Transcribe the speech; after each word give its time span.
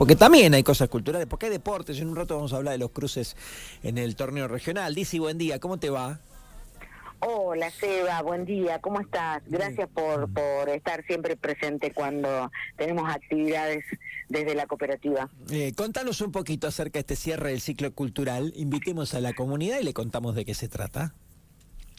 porque 0.00 0.16
también 0.16 0.54
hay 0.54 0.62
cosas 0.62 0.88
culturales, 0.88 1.28
porque 1.28 1.44
hay 1.44 1.52
deportes. 1.52 2.00
En 2.00 2.08
un 2.08 2.16
rato 2.16 2.34
vamos 2.34 2.54
a 2.54 2.56
hablar 2.56 2.72
de 2.72 2.78
los 2.78 2.90
cruces 2.90 3.36
en 3.82 3.98
el 3.98 4.16
torneo 4.16 4.48
regional. 4.48 4.94
Dici, 4.94 5.18
buen 5.18 5.36
día, 5.36 5.58
¿cómo 5.58 5.78
te 5.78 5.90
va? 5.90 6.20
Hola 7.18 7.70
Seba, 7.70 8.22
buen 8.22 8.46
día, 8.46 8.78
¿cómo 8.78 9.02
estás? 9.02 9.42
Gracias 9.46 9.90
por, 9.90 10.32
por 10.32 10.70
estar 10.70 11.04
siempre 11.04 11.36
presente 11.36 11.92
cuando 11.92 12.50
tenemos 12.78 13.14
actividades 13.14 13.84
desde 14.30 14.54
la 14.54 14.66
cooperativa. 14.66 15.28
Eh, 15.50 15.74
contanos 15.76 16.22
un 16.22 16.32
poquito 16.32 16.66
acerca 16.66 16.94
de 16.94 17.00
este 17.00 17.16
cierre 17.16 17.50
del 17.50 17.60
ciclo 17.60 17.92
cultural, 17.92 18.54
invitemos 18.56 19.12
a 19.12 19.20
la 19.20 19.34
comunidad 19.34 19.80
y 19.80 19.84
le 19.84 19.92
contamos 19.92 20.34
de 20.34 20.46
qué 20.46 20.54
se 20.54 20.70
trata. 20.70 21.12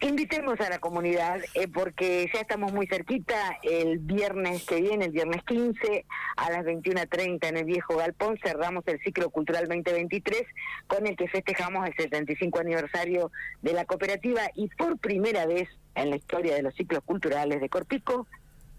Invitemos 0.04 0.60
a 0.60 0.70
la 0.70 0.80
comunidad 0.80 1.42
eh, 1.54 1.68
porque 1.68 2.28
ya 2.34 2.42
estamos 2.42 2.74
muy 2.74 2.88
cerquita. 2.88 3.36
El 3.62 4.00
viernes 4.00 4.66
que 4.66 4.82
viene, 4.82 5.06
el 5.06 5.12
viernes 5.12 5.44
15, 5.44 6.06
a 6.38 6.50
las 6.50 6.66
21.30 6.66 7.48
en 7.48 7.58
el 7.58 7.66
Viejo 7.66 7.98
Galpón, 7.98 8.36
cerramos 8.44 8.84
el 8.88 9.00
ciclo 9.02 9.30
cultural 9.30 9.68
2023 9.68 10.42
con 10.88 11.06
el 11.06 11.16
que 11.16 11.28
festejamos 11.28 11.88
el 11.88 11.94
75 11.96 12.60
aniversario 12.60 13.32
de 13.62 13.74
la 13.74 13.86
cooperativa 13.86 14.42
y 14.56 14.70
por 14.70 14.98
primera 14.98 15.46
vez 15.46 15.70
en 15.94 16.10
la 16.10 16.16
historia 16.16 16.56
de 16.56 16.64
los 16.64 16.74
ciclos 16.74 17.04
culturales 17.06 17.62
de 17.62 17.70
Corpico 17.70 18.26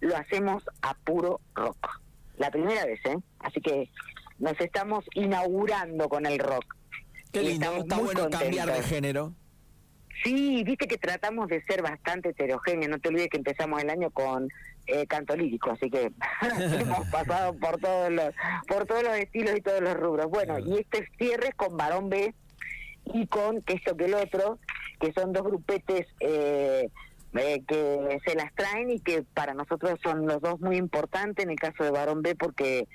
lo 0.01 0.17
hacemos 0.17 0.65
a 0.83 0.95
puro 0.95 1.41
rock. 1.55 2.01
La 2.37 2.51
primera 2.51 2.85
vez, 2.85 2.99
¿eh? 3.05 3.17
Así 3.39 3.61
que 3.61 3.89
nos 4.41 4.61
estamos 4.61 5.05
inaugurando 5.15 6.09
con 6.09 6.27
el 6.27 6.41
rock. 6.41 6.77
Qué 7.31 7.43
lindo, 7.43 7.77
está 7.77 7.99
bueno 7.99 8.29
cambiar 8.29 8.73
de 8.73 8.83
género. 8.83 9.35
Sí, 10.23 10.63
viste 10.65 10.87
que 10.87 10.99
tratamos 10.99 11.49
de 11.49 11.63
ser 11.65 11.83
bastante 11.83 12.31
heterogéneos. 12.31 12.91
No 12.91 12.99
te 12.99 13.09
olvides 13.09 13.29
que 13.29 13.39
empezamos 13.39 13.83
el 13.83 13.91
año 13.91 14.11
con 14.11 14.49
eh, 14.87 15.07
canto 15.07 15.37
lírico, 15.37 15.71
así 15.71 15.91
que 15.91 16.13
hemos 16.81 17.07
pasado 17.09 17.55
por 17.55 17.79
todos 17.79 18.11
los 18.11 18.33
por 18.67 18.87
todos 18.87 19.03
los 19.03 19.17
estilos 19.17 19.57
y 19.57 19.61
todos 19.61 19.81
los 19.81 19.95
rubros. 19.95 20.27
Bueno, 20.31 20.59
y 20.59 20.79
este 20.79 21.09
cierre 21.19 21.49
es 21.49 21.55
con 21.55 21.77
Barón 21.77 22.09
B 22.09 22.35
y 23.07 23.27
con 23.27 23.63
que 23.63 23.75
esto 23.75 23.97
que 23.97 24.05
el 24.07 24.15
otro, 24.15 24.59
que 25.01 25.13
son 25.13 25.33
dos 25.33 25.45
grupetes 25.45 26.07
eh, 26.21 26.89
eh, 27.35 27.63
que 27.67 28.21
se 28.27 28.35
las 28.35 28.55
traen 28.55 28.91
y 28.91 29.01
que 29.01 29.23
para 29.23 29.55
nosotros 29.55 29.99
son 30.03 30.27
los 30.27 30.41
dos 30.41 30.61
muy 30.61 30.77
importantes 30.77 31.45
en 31.45 31.51
el 31.51 31.59
caso 31.59 31.85
de 31.85 31.91
Barón 31.91 32.23
B 32.23 32.35
porque 32.35 32.87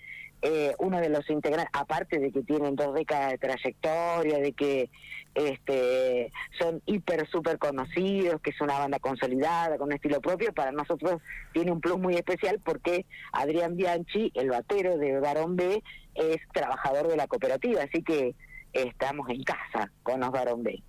eh, 0.44 0.76
uno 0.78 1.00
de 1.00 1.10
los 1.10 1.28
integrantes, 1.32 1.72
aparte 1.74 2.20
de 2.20 2.32
que 2.32 2.44
tienen 2.44 2.76
dos 2.76 2.94
décadas 2.94 3.32
de 3.32 3.38
trayectoria, 3.40 4.38
de 4.38 4.54
que 4.54 4.90
este, 5.34 6.32
son 6.60 6.82
hiper, 6.86 7.28
súper 7.28 7.58
conocidos, 7.58 8.40
que 8.42 8.52
es 8.52 8.62
una 8.62 8.78
banda 8.78 9.00
consolidada, 9.00 9.78
con 9.78 9.88
un 9.88 9.94
estilo 9.94 10.22
propio, 10.22 10.54
para 10.54 10.72
nosotros 10.72 11.22
tiene 11.54 11.72
un 11.72 11.82
plus 11.82 11.98
muy 11.98 12.16
especial 12.16 12.60
porque 12.64 13.08
Adrián 13.32 13.76
Bianchi, 13.76 14.32
el 14.36 14.50
batero 14.50 14.98
de 14.98 15.20
Barón 15.20 15.56
B, 15.56 15.82
es 16.14 16.38
trabajador 16.54 17.08
de 17.08 17.18
la 17.18 17.28
cooperativa, 17.28 17.82
así 17.82 18.04
que 18.04 18.36
estamos 18.74 19.28
en 19.30 19.44
casa 19.44 19.92
con 20.04 20.20
los 20.20 20.32
Barón 20.32 20.62
B. 20.62 20.84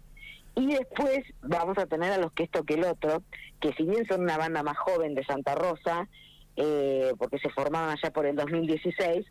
Y 0.58 0.66
después 0.66 1.20
vamos 1.40 1.78
a 1.78 1.86
tener 1.86 2.10
a 2.10 2.18
los 2.18 2.32
que 2.32 2.42
esto 2.42 2.64
que 2.64 2.74
el 2.74 2.84
otro, 2.84 3.22
que 3.60 3.72
si 3.74 3.84
bien 3.84 4.04
son 4.08 4.22
una 4.22 4.36
banda 4.36 4.64
más 4.64 4.76
joven 4.76 5.14
de 5.14 5.24
Santa 5.24 5.54
Rosa, 5.54 6.08
eh, 6.56 7.12
porque 7.16 7.38
se 7.38 7.48
formaron 7.50 7.90
allá 7.90 8.12
por 8.12 8.26
el 8.26 8.34
2016, 8.34 9.24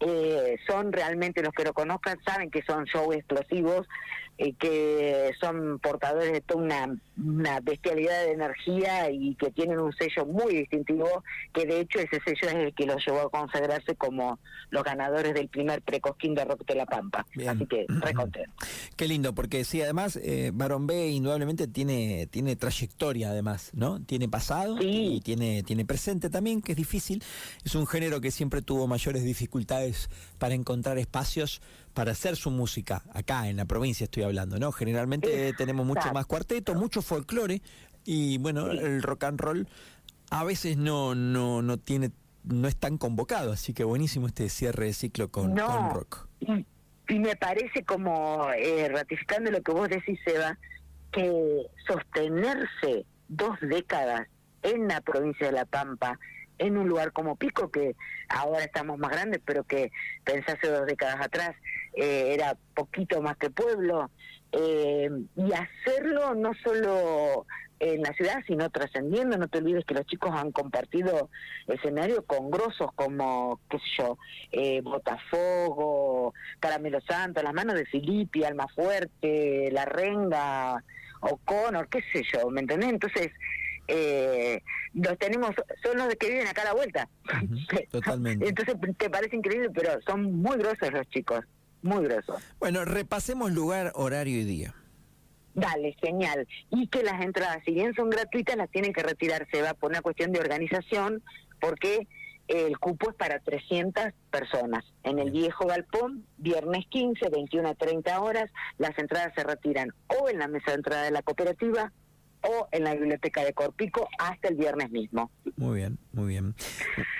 eh, 0.00 0.58
son 0.68 0.92
realmente 0.92 1.42
los 1.42 1.52
que 1.52 1.64
lo 1.64 1.72
conozcan, 1.72 2.18
saben 2.24 2.50
que 2.50 2.62
son 2.62 2.84
shows 2.84 3.16
explosivos, 3.16 3.86
eh, 4.40 4.54
que 4.56 5.32
son 5.40 5.80
portadores 5.80 6.32
de 6.32 6.40
toda 6.40 6.62
una, 6.62 6.96
una, 7.16 7.58
bestialidad 7.60 8.24
de 8.24 8.32
energía 8.32 9.10
y 9.10 9.34
que 9.34 9.50
tienen 9.50 9.80
un 9.80 9.92
sello 9.92 10.26
muy 10.26 10.54
distintivo, 10.54 11.24
que 11.52 11.66
de 11.66 11.80
hecho 11.80 11.98
ese 11.98 12.20
sello 12.24 12.48
es 12.48 12.54
el 12.54 12.74
que 12.74 12.86
los 12.86 13.04
llevó 13.04 13.22
a 13.22 13.30
consagrarse 13.30 13.96
como 13.96 14.38
los 14.70 14.84
ganadores 14.84 15.34
del 15.34 15.48
primer 15.48 15.82
precosquín 15.82 16.36
de 16.36 16.44
rock 16.44 16.64
de 16.66 16.76
La 16.76 16.86
Pampa. 16.86 17.26
Así 17.48 17.66
que 17.66 17.86
re 17.88 18.12
Qué 18.96 19.08
lindo, 19.08 19.34
porque 19.34 19.64
sí, 19.64 19.82
además 19.82 20.14
eh, 20.22 20.52
Barón 20.54 20.86
B 20.86 21.08
indudablemente 21.08 21.66
tiene, 21.66 22.28
tiene 22.30 22.54
trayectoria 22.54 23.30
además, 23.30 23.72
¿no? 23.74 24.00
Tiene 24.04 24.28
pasado 24.28 24.78
y 24.80 25.20
tiene, 25.20 25.64
tiene 25.64 25.84
presente 25.84 26.30
también, 26.30 26.62
que 26.62 26.72
es 26.72 26.78
difícil. 26.78 27.24
Es 27.64 27.74
un 27.74 27.88
género 27.88 28.20
que 28.20 28.30
siempre 28.30 28.62
tuvo 28.62 28.86
mayores 28.86 29.24
dificultades 29.24 29.87
para 30.38 30.54
encontrar 30.54 30.98
espacios 30.98 31.60
para 31.94 32.12
hacer 32.12 32.36
su 32.36 32.50
música, 32.50 33.02
acá 33.12 33.48
en 33.48 33.56
la 33.56 33.64
provincia 33.64 34.04
estoy 34.04 34.22
hablando, 34.22 34.58
¿no? 34.58 34.70
Generalmente 34.70 35.52
tenemos 35.54 35.84
mucho 35.84 36.12
más 36.12 36.26
cuarteto, 36.26 36.74
mucho 36.74 37.02
folclore 37.02 37.60
y 38.04 38.38
bueno, 38.38 38.70
el 38.70 39.02
rock 39.02 39.24
and 39.24 39.40
roll 39.40 39.68
a 40.30 40.44
veces 40.44 40.76
no, 40.76 41.14
no, 41.14 41.62
no 41.62 41.78
tiene, 41.78 42.10
no 42.44 42.68
es 42.68 42.76
tan 42.76 42.98
convocado, 42.98 43.52
así 43.52 43.72
que 43.72 43.84
buenísimo 43.84 44.26
este 44.26 44.48
cierre 44.48 44.86
de 44.86 44.92
ciclo 44.92 45.30
con, 45.30 45.56
rock. 45.56 46.28
Y, 46.40 47.18
me 47.18 47.36
parece 47.36 47.84
como, 47.84 48.48
eh, 48.52 48.88
ratificando 48.88 49.50
lo 49.50 49.62
que 49.62 49.72
vos 49.72 49.88
decís, 49.88 50.20
Eva, 50.26 50.58
que 51.10 51.66
sostenerse 51.86 53.06
dos 53.28 53.56
décadas 53.62 54.28
en 54.62 54.88
la 54.88 55.00
provincia 55.00 55.46
de 55.46 55.52
La 55.52 55.64
Pampa, 55.64 56.18
en 56.58 56.76
un 56.76 56.88
lugar 56.88 57.12
como 57.12 57.36
Pico, 57.36 57.70
que 57.70 57.96
ahora 58.28 58.64
estamos 58.64 58.98
más 58.98 59.10
grandes, 59.10 59.40
pero 59.44 59.64
que 59.64 59.90
pensase 60.24 60.68
dos 60.68 60.86
décadas 60.86 61.20
atrás 61.20 61.56
eh, 61.94 62.34
era 62.34 62.56
poquito 62.74 63.22
más 63.22 63.36
que 63.36 63.50
pueblo, 63.50 64.10
eh, 64.52 65.10
y 65.36 65.52
hacerlo 65.52 66.34
no 66.34 66.52
solo 66.64 67.46
en 67.80 68.02
la 68.02 68.12
ciudad, 68.14 68.42
sino 68.46 68.70
trascendiendo. 68.70 69.36
No 69.36 69.48
te 69.48 69.58
olvides 69.58 69.84
que 69.84 69.94
los 69.94 70.06
chicos 70.06 70.30
han 70.34 70.52
compartido 70.52 71.30
escenario 71.66 72.24
con 72.24 72.50
grosos 72.50 72.92
como, 72.94 73.60
qué 73.70 73.78
sé 73.78 73.84
yo, 73.98 74.18
eh, 74.52 74.80
Botafogo, 74.80 76.34
Caramelo 76.60 77.00
Santo, 77.02 77.42
las 77.42 77.54
manos 77.54 77.76
de 77.76 77.86
Filippi, 77.86 78.44
Almafuerte, 78.44 79.70
La 79.72 79.84
Renga, 79.84 80.82
O'Connor, 81.20 81.88
qué 81.88 82.02
sé 82.12 82.22
yo, 82.32 82.50
¿me 82.50 82.60
entendés? 82.60 82.90
Entonces, 82.90 83.30
eh, 83.88 84.62
los 84.94 85.18
tenemos, 85.18 85.50
son 85.82 85.96
los 85.96 86.08
que 86.16 86.28
viven 86.28 86.46
acá 86.46 86.62
a 86.62 86.66
la 86.66 86.74
vuelta. 86.74 87.08
totalmente. 87.90 88.48
Entonces 88.48 88.76
te 88.96 89.10
parece 89.10 89.36
increíble, 89.36 89.70
pero 89.74 90.00
son 90.06 90.40
muy 90.40 90.58
grosos 90.58 90.92
los 90.92 91.08
chicos, 91.08 91.40
muy 91.82 92.04
grosos. 92.04 92.36
Bueno, 92.60 92.84
repasemos 92.84 93.50
lugar, 93.52 93.92
horario 93.94 94.40
y 94.40 94.44
día. 94.44 94.74
Dale, 95.54 95.96
genial. 96.00 96.46
Y 96.70 96.86
que 96.86 97.02
las 97.02 97.20
entradas, 97.20 97.58
si 97.64 97.72
bien 97.72 97.92
son 97.94 98.10
gratuitas, 98.10 98.56
las 98.56 98.70
tienen 98.70 98.92
que 98.92 99.02
retirarse, 99.02 99.62
va 99.62 99.74
por 99.74 99.90
una 99.90 100.02
cuestión 100.02 100.30
de 100.32 100.38
organización, 100.38 101.22
porque 101.60 102.06
el 102.46 102.78
cupo 102.78 103.10
es 103.10 103.16
para 103.16 103.40
300 103.40 104.04
personas. 104.30 104.84
En 105.02 105.18
el 105.18 105.30
viejo 105.30 105.66
galpón, 105.66 106.24
viernes 106.36 106.86
15, 106.88 107.28
21 107.28 107.68
a 107.68 107.74
30 107.74 108.20
horas, 108.20 108.50
las 108.78 108.96
entradas 108.98 109.32
se 109.34 109.42
retiran 109.42 109.90
o 110.06 110.28
en 110.28 110.38
la 110.38 110.48
mesa 110.48 110.70
de 110.70 110.76
entrada 110.76 111.02
de 111.02 111.10
la 111.10 111.22
cooperativa 111.22 111.92
o 112.42 112.68
en 112.72 112.84
la 112.84 112.94
biblioteca 112.94 113.44
de 113.44 113.52
Corpico 113.52 114.08
hasta 114.18 114.48
el 114.48 114.56
viernes 114.56 114.90
mismo. 114.90 115.30
Muy 115.56 115.78
bien, 115.78 115.98
muy 116.12 116.28
bien. 116.28 116.54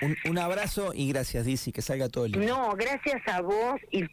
Un, 0.01 0.15
un 0.29 0.37
abrazo 0.37 0.91
y 0.93 1.09
gracias, 1.09 1.45
Dizzy, 1.45 1.71
que 1.71 1.81
salga 1.81 2.09
todo 2.09 2.25
el 2.25 2.33
día. 2.33 2.45
No, 2.45 2.71
gracias 2.75 3.21
a 3.27 3.41
vos 3.41 3.79
y 3.91 4.07